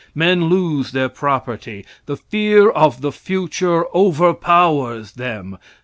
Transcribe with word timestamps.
Men 0.15 0.45
lose 0.45 0.93
their 0.93 1.09
property. 1.09 1.85
The 2.07 2.17
fear 2.17 2.71
of 2.71 3.01
the 3.01 3.11
future 3.11 3.85
over 3.95 4.33
powers 4.33 5.11
them. 5.11 5.59